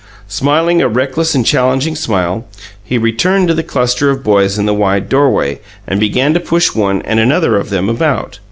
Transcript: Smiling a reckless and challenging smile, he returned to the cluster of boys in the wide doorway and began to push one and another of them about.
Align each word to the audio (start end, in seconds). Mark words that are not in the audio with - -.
Smiling 0.27 0.81
a 0.81 0.87
reckless 0.89 1.35
and 1.35 1.45
challenging 1.45 1.95
smile, 1.95 2.47
he 2.83 2.97
returned 2.97 3.47
to 3.47 3.53
the 3.53 3.61
cluster 3.61 4.09
of 4.09 4.23
boys 4.23 4.57
in 4.57 4.65
the 4.65 4.73
wide 4.73 5.09
doorway 5.09 5.59
and 5.85 5.99
began 5.99 6.33
to 6.33 6.39
push 6.39 6.73
one 6.73 7.03
and 7.03 7.19
another 7.19 7.55
of 7.55 7.69
them 7.69 7.87
about. 7.87 8.39